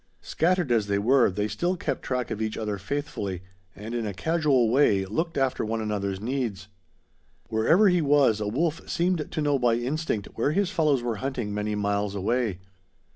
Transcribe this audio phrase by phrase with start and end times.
[0.21, 3.43] Scattered as they were, they still kept track of each other faithfully,
[3.75, 6.69] and in a casual way looked after one another's needs.
[7.49, 11.53] Wherever he was, a wolf seemed to know by instinct where his fellows were hunting
[11.53, 12.57] many miles away.